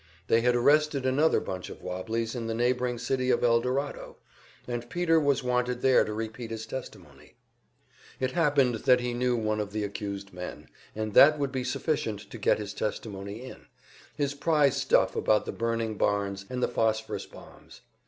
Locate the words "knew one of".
9.13-9.73